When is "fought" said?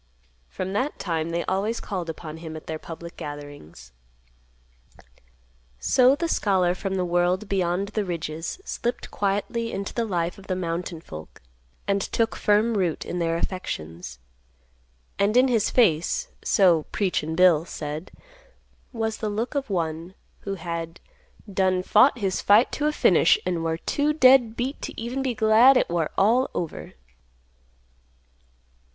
21.83-22.17